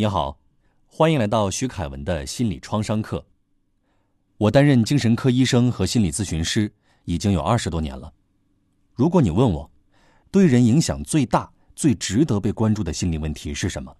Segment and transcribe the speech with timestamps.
[0.00, 0.38] 你好，
[0.86, 3.26] 欢迎来到徐凯文的心理创伤课。
[4.36, 6.72] 我担任精神科医生和心理咨询师
[7.04, 8.12] 已经有二十多年了。
[8.94, 9.68] 如果你问我，
[10.30, 13.92] 对人影响最大、最值得被关注的心理问题是什么，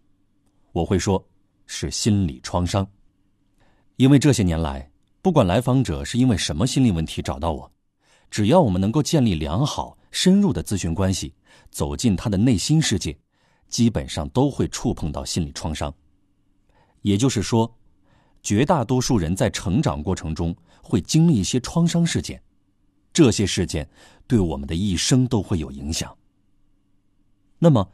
[0.71, 1.21] 我会说
[1.66, 2.86] 是心理创伤。
[3.96, 4.88] 因为这些年来，
[5.20, 7.72] 不管来访者是因为什么心理问题找到我，
[8.30, 11.34] 只要我们能够建立良好、深入的咨询关系，
[11.72, 13.18] 走进他的内心世界。
[13.69, 15.93] 基本上都会触碰到心理创伤，
[17.03, 17.72] 也就是说，
[18.43, 22.43] 绝大多数人在成长过程中会经历一些创伤事件，
[23.12, 23.89] 这些事件
[24.26, 26.17] 对我们的一生都会有影响。
[27.59, 27.90] 那么，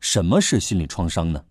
[0.00, 1.44] 什么是心理创伤呢？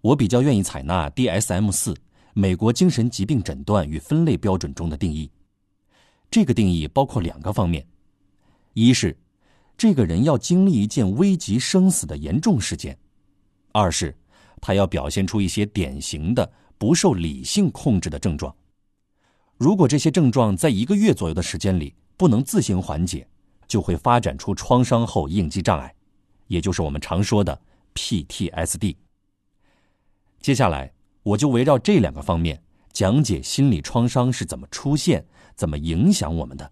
[0.00, 1.94] 我比较愿意采纳 DSM 四
[2.32, 5.30] 美国精神疾病诊断与分类标准中的定义。
[6.30, 7.86] 这个定义包括两个方面，
[8.72, 9.16] 一是。
[9.80, 12.98] 这个人要经历一件危及生死的严重事件，
[13.72, 14.14] 二是，
[14.60, 18.54] 他要表现出一些典型的不受理性控制的症状。
[19.56, 23.26] 如果这些症状在一个月左右的时间里不能自行缓解，
[23.66, 25.94] 就会发展出创伤后应激障碍，
[26.48, 27.58] 也就是我们常说的
[27.94, 28.96] PTSD。
[30.42, 30.92] 接下来，
[31.22, 35.24] 我就围绕这两个方面讲解心理创伤是怎么出现、
[35.56, 36.70] 怎么影响我们的。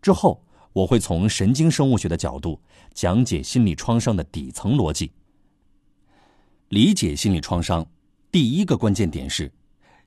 [0.00, 0.40] 之后。
[0.72, 2.60] 我会从神经生物学的角度
[2.94, 5.10] 讲解心理创伤的底层逻辑。
[6.68, 7.86] 理解心理创伤，
[8.30, 9.50] 第一个关键点是，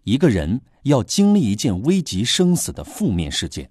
[0.03, 3.70] 一个人要经历一件危及生死的负面事件，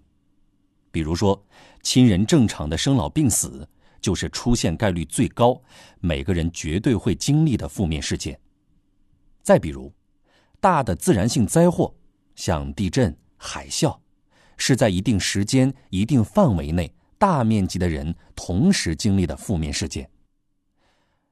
[0.90, 1.40] 比如说
[1.82, 3.68] 亲人正常的生老病死，
[4.00, 5.62] 就是出现概率最高，
[6.00, 8.38] 每个人绝对会经历的负面事件。
[9.42, 9.92] 再比如，
[10.58, 11.94] 大的自然性灾祸，
[12.34, 13.96] 像地震、海啸。
[14.60, 20.08] 是在一定时间、一定范围内，大面积的人同时经历的负面事件。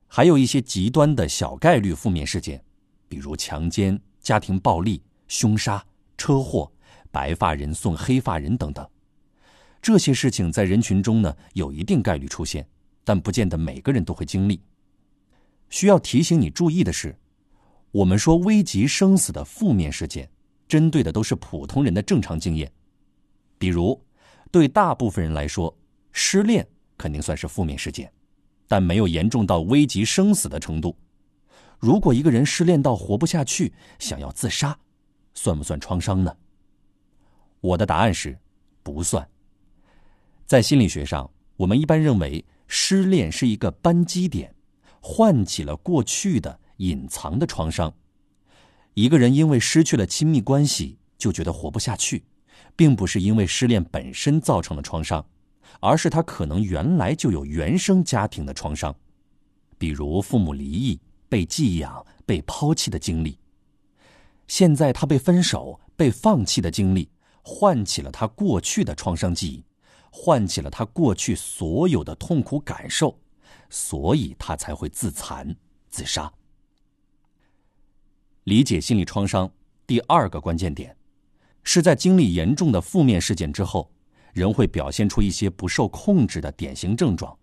[0.06, 2.64] 还有一些极端的小概率负面事件，
[3.06, 5.84] 比如强奸、家庭暴力、凶杀、
[6.16, 6.72] 车祸、
[7.10, 8.88] 白发人送黑发人等等。
[9.82, 12.66] 这些事情在人群中呢有一定概率出现，
[13.04, 14.58] 但不见得每个人都会经历。
[15.68, 17.14] 需要提醒你注意的是，
[17.90, 20.30] 我们说危及生死的负面事件，
[20.66, 22.72] 针对的都是普通人的正常经验。
[23.58, 24.00] 比如，
[24.50, 25.76] 对大部分人来说，
[26.12, 28.12] 失恋肯定算是负面事件，
[28.66, 30.96] 但没有严重到危及生死的程度。
[31.78, 34.78] 如果一个人失恋到活不下去，想要自杀，
[35.34, 36.36] 算不算创伤呢？
[37.60, 38.38] 我的答案是，
[38.82, 39.28] 不算。
[40.46, 44.54] 在心理学上，我们一般认为失恋是一个扳机点，
[45.00, 47.92] 唤起了过去的隐藏的创伤。
[48.94, 52.24] 一个人因为失去了亲密关系，就觉得活不下去。
[52.76, 55.24] 并不是因为失恋本身造成的创伤，
[55.80, 58.94] 而是他可能原来就有原生家庭的创伤，
[59.76, 63.38] 比如父母离异、被寄养、被抛弃的经历。
[64.46, 67.10] 现在他被分手、被放弃的经历，
[67.42, 69.64] 唤起了他过去的创伤记忆，
[70.10, 73.18] 唤起了他过去所有的痛苦感受，
[73.68, 75.54] 所以他才会自残、
[75.90, 76.32] 自杀。
[78.44, 79.50] 理解心理创伤
[79.86, 80.96] 第二个关键点。
[81.64, 83.90] 是在经历严重的负面事件之后，
[84.32, 87.36] 人会表现出一些不受控制的典型症状，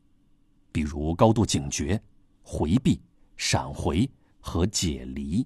[0.71, 2.01] 比如高度警觉、
[2.41, 2.99] 回避、
[3.37, 4.09] 闪回
[4.39, 5.45] 和解离。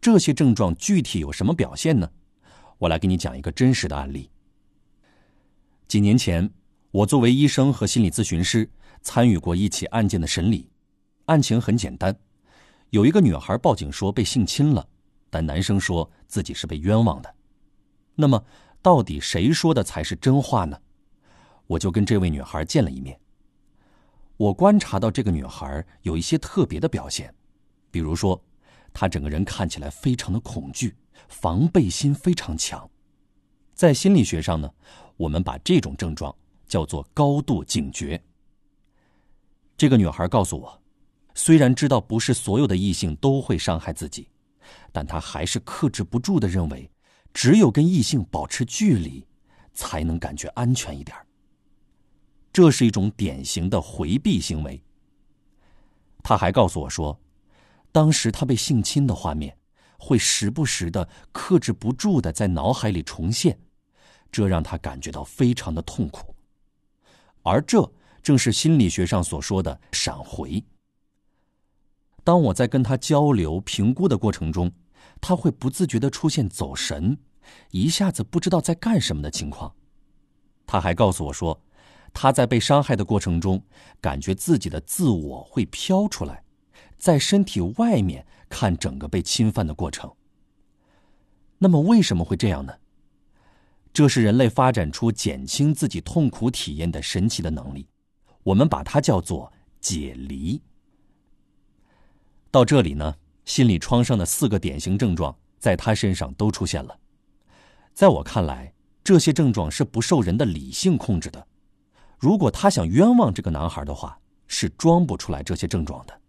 [0.00, 2.10] 这些症状具体有什么表现呢？
[2.78, 4.30] 我来给你讲一个真实的案例。
[5.86, 6.50] 几年前，
[6.90, 8.68] 我作为医生和心理咨询师，
[9.02, 10.70] 参与过一起案件的审理。
[11.26, 12.16] 案情很简单，
[12.88, 14.88] 有一个女孩报警说被性侵了。
[15.30, 17.34] 但男生说自己是被冤枉的，
[18.16, 18.44] 那么
[18.82, 20.78] 到底谁说的才是真话呢？
[21.66, 23.18] 我就跟这位女孩见了一面。
[24.36, 27.32] 我观察到这个女孩有一些特别的表现，
[27.90, 28.42] 比如说，
[28.92, 30.96] 她整个人看起来非常的恐惧，
[31.28, 32.90] 防备心非常强。
[33.74, 34.68] 在心理学上呢，
[35.16, 36.34] 我们把这种症状
[36.66, 38.20] 叫做高度警觉。
[39.76, 40.82] 这个女孩告诉我，
[41.34, 44.26] 虽然知道不是所有的异性都会伤害自己。
[44.92, 46.90] 但他还是克制不住的认为，
[47.32, 49.26] 只有跟异性保持距离，
[49.72, 51.16] 才能感觉安全一点。
[52.52, 54.82] 这是一种典型的回避行为。
[56.22, 57.18] 他还告诉我说，
[57.92, 59.56] 当时他被性侵的画面，
[59.98, 63.58] 会时不时的克制不住的在脑海里重现，
[64.30, 66.34] 这让他感觉到非常的痛苦。
[67.42, 67.90] 而这
[68.22, 70.62] 正是心理学上所说的闪回。
[72.22, 74.70] 当我在跟他交流、评估的过程中，
[75.20, 77.16] 他会不自觉的出现走神，
[77.70, 79.72] 一下子不知道在干什么的情况。
[80.66, 81.60] 他还告诉我说，
[82.12, 83.62] 他在被伤害的过程中，
[84.00, 86.44] 感觉自己的自我会飘出来，
[86.96, 90.10] 在身体外面看整个被侵犯的过程。
[91.58, 92.74] 那么为什么会这样呢？
[93.92, 97.88] 这是人类发展出减轻自己痛苦体验的神奇的能力，
[98.44, 100.62] 我们把它叫做解离。
[102.50, 103.14] 到这里呢，
[103.44, 106.98] 心理创伤的四个典型症状在他身上都出现了。
[107.94, 108.72] 在我看来，
[109.04, 111.46] 这些症状是不受人的理性控制的。
[112.18, 116.20] 如果他想冤枉这个男孩的话，是装不出来这些症状的。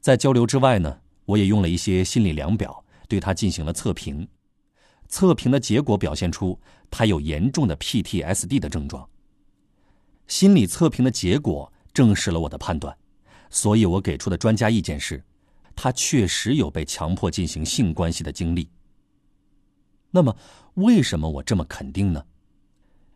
[0.00, 4.26] 在交流之外呢，我也用了一些心理量表对他进行了测评。
[5.08, 6.58] 测评的结果表现出
[6.90, 9.08] 他有严重的 PTSD 的症状。
[10.26, 12.96] 心理测评的结果证实了我的判断，
[13.50, 15.22] 所以我给出的专家意见是，
[15.74, 18.68] 他确实有被强迫进行性关系的经历。
[20.10, 20.36] 那么，
[20.74, 22.24] 为什么我这么肯定呢？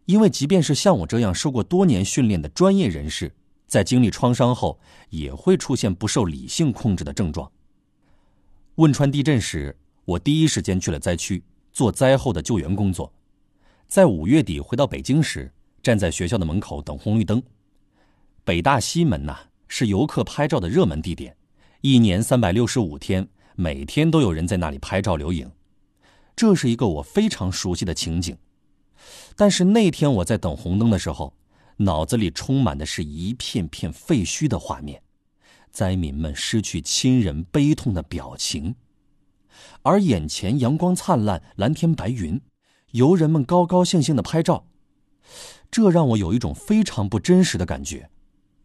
[0.06, 3.34] 因为即便是像我这样受过多年训练的专业人士，
[3.66, 4.78] 在经历创伤后
[5.10, 7.50] 也会出现不受理性控制的症状。
[8.76, 11.42] 汶川地震时，我第一时间去了灾区。
[11.70, 13.12] 做灾后的救援工作，
[13.86, 17.40] 在五月底回到北京时，站在学校的门口等红绿灯。
[18.42, 21.36] 北大西门呐是游客拍照的热门地点，
[21.82, 25.50] 一年三百六十五天，每天都有人在那里拍照留影。
[26.34, 28.36] 这是一个我非常熟悉的情景。
[29.36, 31.34] 但是那天我在等红灯的时候，
[31.76, 35.02] 脑子里充满的是一片片废墟的画面，
[35.70, 38.74] 灾民们失去亲人悲痛的表情。
[39.82, 42.40] 而眼前阳光灿烂，蓝天白云，
[42.92, 44.66] 游人们高高兴兴的拍照，
[45.70, 48.10] 这让我有一种非常不真实的感觉，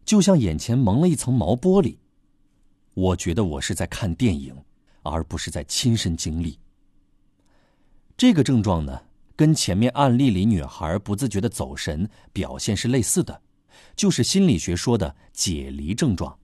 [0.04, 1.96] 就像眼前蒙了一层毛玻璃。
[2.94, 4.54] 我觉得我是在看电影，
[5.02, 6.58] 而不是在亲身经历。
[8.16, 9.00] 这个症状呢，
[9.34, 13.40] 跟前面案例里女孩不自觉的走神表现是类似的，
[13.96, 16.36] 就是心理学说的解离症状。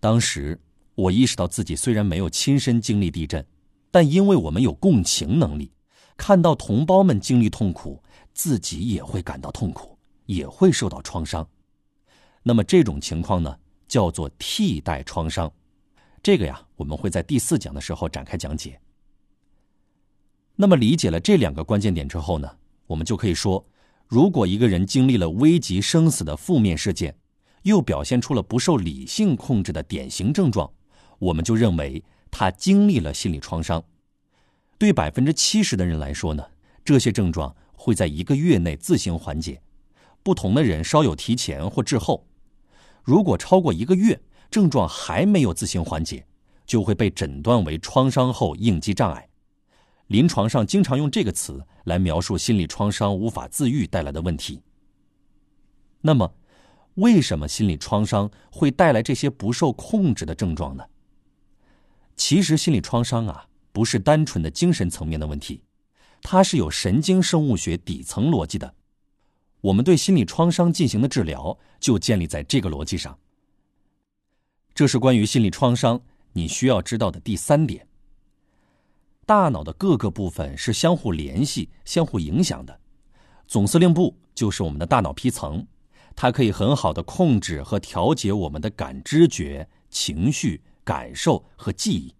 [0.00, 0.58] 当时。
[0.96, 3.44] 我意识到自己虽然没有亲身经历地震，
[3.90, 5.72] 但因为我们有共情能力，
[6.16, 8.00] 看到同胞们经历痛苦，
[8.32, 11.44] 自己也会感到痛苦，也会受到创伤。
[12.46, 13.58] 那么这种情况呢，
[13.88, 15.50] 叫做替代创伤。
[16.22, 18.78] 这个呀，我们会在第四讲的时候展开讲解。
[20.54, 22.48] 那么理解了这两个关键点之后呢，
[22.86, 23.66] 我们就可以说，
[24.06, 27.16] 如果一个人经历了危及生死的负面事件，
[27.62, 30.70] 又表现出了不受理性控制的典型症状。
[31.18, 33.82] 我们就认为他经历了心理创伤。
[34.76, 36.44] 对百分之七十的人来说呢，
[36.84, 39.62] 这些症状会在一个月内自行缓解，
[40.22, 42.26] 不同的人稍有提前或滞后。
[43.04, 44.20] 如果超过一个月，
[44.50, 46.26] 症状还没有自行缓解，
[46.66, 49.28] 就会被诊断为创伤后应激障碍。
[50.06, 54.62] 临床上经常用这个词来描述心理创伤无法自愈带来的问题。
[56.00, 56.34] 那么，
[56.94, 60.84] 为什么心理创伤会带来这些不受控制的症状呢？
[62.16, 65.62] 其实心理创伤啊，不是单纯的精神层面的问题，
[66.22, 68.74] 它是有神经生物学底层逻辑的。
[69.64, 73.18] 我们对心理创伤进行的治疗就建立在这个逻辑上。
[74.74, 75.98] 这是关于心理创伤
[76.34, 77.88] 你需要知道的第三点。
[79.24, 82.78] 大脑的各个部分是相互联系、相互影响的。
[83.46, 85.66] 总司令部就是我们的大脑皮层，
[86.14, 90.60] 它可以很好的控制和调节我们的感知觉、情绪。
[90.84, 92.14] 感受和记忆。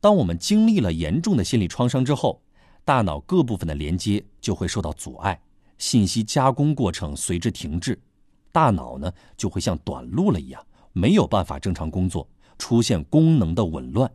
[0.00, 2.42] 当我们经历了严重的心理创伤之后，
[2.84, 5.40] 大脑各部分的连接就会受到阻碍，
[5.78, 8.00] 信息加工过程随之停滞，
[8.52, 12.28] 大脑呢就会像短路了一样，没有办法正常工作，
[12.58, 14.10] 出现功能的紊乱。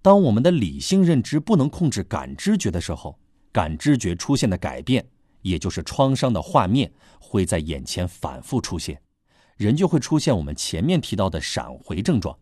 [0.00, 3.18] 当我们的理性认知不能控制感知觉的时候，
[3.52, 5.06] 感知觉出现的改变，
[5.42, 9.00] 也就是创伤的画面，会在眼前反复出现。
[9.56, 12.36] 人就会出现我们前面提到的闪回症状，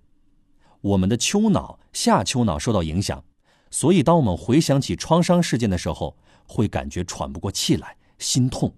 [0.81, 3.23] 我们的丘脑、下丘脑受到影响，
[3.71, 8.75] 所以当我们回想起创伤事件的时候，会感觉喘不过气来、心痛。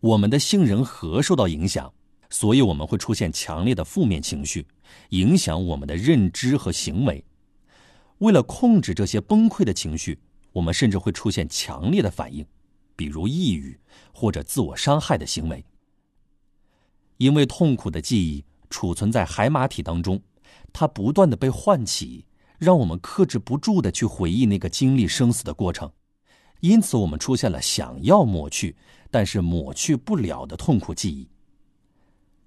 [0.00, 1.92] 我们的杏仁核受到影响，
[2.30, 4.66] 所以我们会出现强烈的负面情绪，
[5.10, 7.24] 影响我们的认知和行为。
[8.18, 10.18] 为了控制这些崩溃的情绪，
[10.52, 12.44] 我们甚至会出现强烈的反应，
[12.96, 13.78] 比如抑郁
[14.12, 15.64] 或者自我伤害的行为。
[17.16, 20.20] 因为痛苦的记忆储存在海马体当中，
[20.72, 22.24] 它不断的被唤起，
[22.58, 25.90] 让我们克制不住的去回忆那个经历生死的过程，
[26.60, 28.76] 因此我们出现了想要抹去，
[29.10, 31.28] 但是抹去不了的痛苦记忆。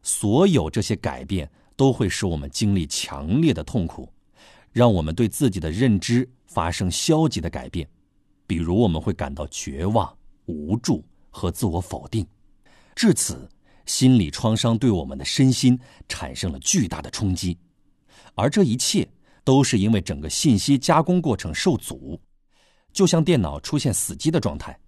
[0.04, 4.12] 所有这些改变都会使我们经历强烈的痛苦，
[4.72, 7.88] 让我们对自己的认知发生消极的改变，
[8.46, 10.16] 比如我们会感到绝望、
[10.46, 12.28] 无助和自我否定，
[12.96, 13.50] 至此。
[13.88, 15.78] 心理创伤对我们的身心
[16.08, 17.58] 产生了巨大的冲击，
[18.36, 19.06] 而这一切
[19.44, 22.20] 都是因为整个信息加工过程受阻，
[22.94, 24.80] 就像电脑出现死机的状态。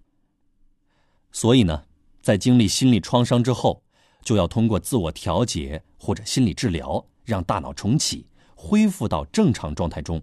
[1.32, 1.84] 所以呢，
[2.22, 3.82] 在经历心理创伤之后，
[4.22, 10.22] 就要通过自我调节或者心理治疗，让大脑重启，恢复到正常状态中。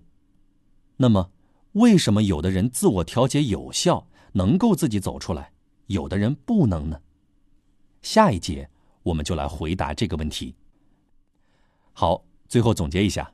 [0.95, 1.31] 那么，
[1.73, 5.51] 为什么有的人自我调节有效，能够自己走出来，
[5.87, 6.99] 有的人不能呢？
[8.01, 8.69] 下一节
[9.03, 10.55] 我们就来回答这个问题。
[11.93, 13.31] 好，最后总结一下，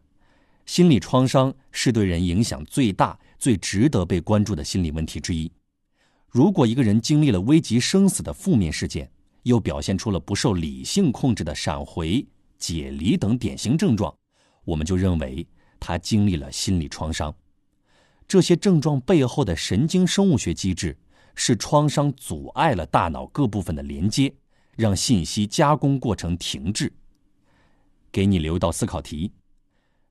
[0.67, 5.51] 心理创伤是对人影响最大、最值得被关注的心理问题之一。
[6.29, 9.09] 如果一个人经历了危及生死的负面事件，
[9.41, 12.23] 又表现出了不受理性控制的闪回、
[12.59, 14.15] 解离等典型症状，
[14.63, 15.47] 我们就认为
[15.79, 17.33] 他经历了心理创伤。
[18.27, 20.95] 这些症状背后的神经生物学机制
[21.33, 24.31] 是创伤阻碍了大脑各部分的连接。
[24.75, 26.93] 让信息加工过程停滞。
[28.11, 29.31] 给你留一道思考题：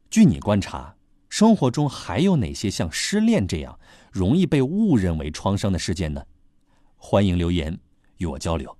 [0.09, 0.95] 据你观察，
[1.29, 3.79] 生活中还有哪些像失恋这样
[4.13, 6.23] 容易被误认为创伤的事件呢？
[6.97, 7.79] 欢迎留言
[8.19, 8.76] 与我交流。